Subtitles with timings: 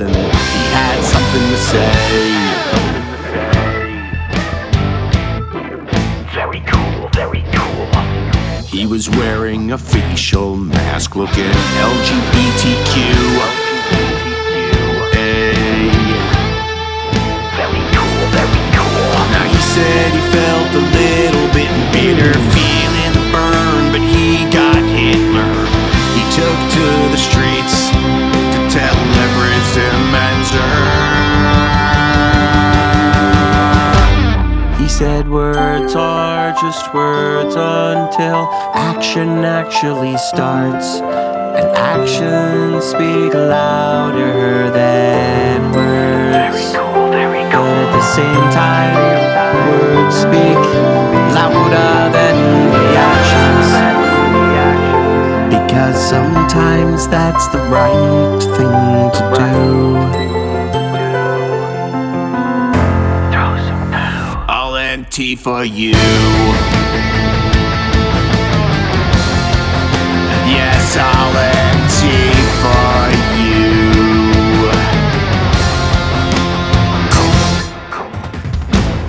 [0.00, 1.92] man on the overpass, and he had something to say.
[6.32, 7.86] Very cool, very cool.
[8.64, 12.96] He was wearing a facial mask looking LGBTQ.
[15.12, 15.91] Very
[35.72, 41.00] words are just words until action actually starts.
[41.00, 46.72] And actions speak louder than words.
[46.72, 47.10] cool,
[47.52, 48.96] But at the same time,
[49.54, 50.62] words speak
[51.38, 52.36] louder than
[52.74, 53.68] the actions.
[55.54, 60.31] Because sometimes that's the right thing to do.
[65.12, 65.92] I'll for you.
[70.48, 71.32] Yes, I'll
[71.84, 72.00] NT
[72.62, 73.12] for
[73.42, 73.60] you.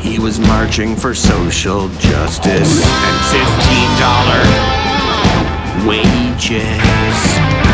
[0.02, 3.18] He was marching for social justice and
[5.86, 7.72] $15 wages.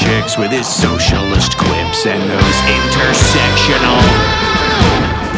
[0.00, 4.00] Chicks with his socialist quips and those intersectional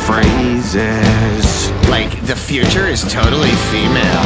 [0.07, 1.71] phrases.
[1.91, 4.25] Like, the future is totally female.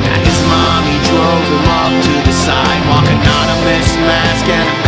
[0.00, 4.83] Now his mommy drove him up to the sidewalk, anonymous mask and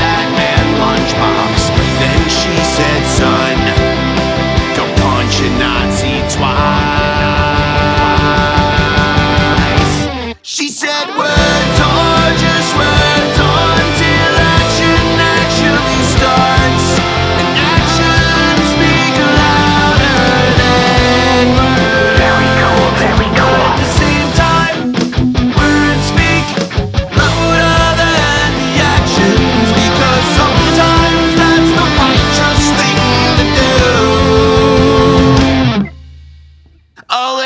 [37.18, 37.40] I'll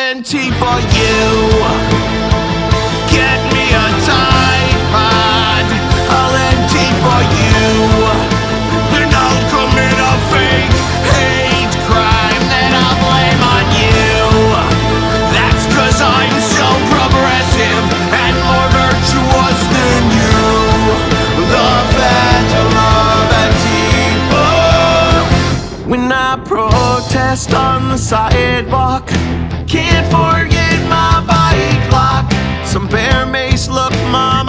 [0.50, 1.89] for you.
[27.30, 29.06] Protest on the sidewalk,
[29.68, 32.26] can't forget my bike lock.
[32.66, 34.48] Some bear mace look, mom,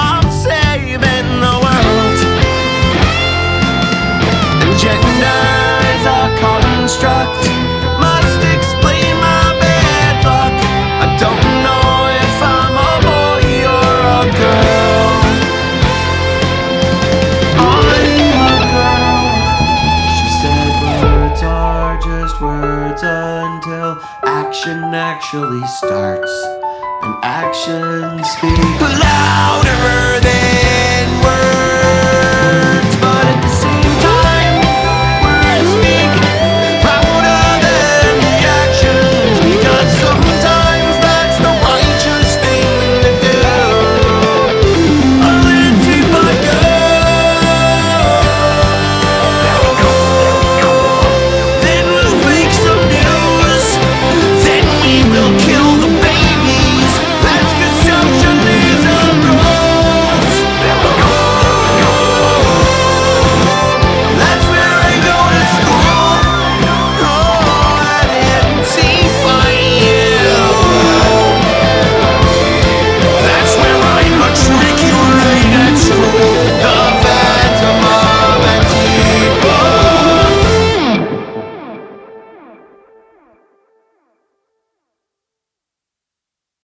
[25.34, 26.44] actually starts
[27.04, 31.51] and actions speak louder than words.